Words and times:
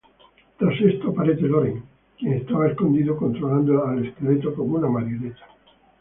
Tras 0.57 0.81
esto 0.81 1.09
aparece 1.09 1.43
Loren, 1.43 1.83
quien 2.17 2.33
estaba 2.33 2.67
escondido 2.67 3.15
controlando 3.15 3.85
al 3.85 4.03
esqueleto 4.03 4.51
como 4.55 4.77
una 4.79 4.89
marioneta. 4.89 5.45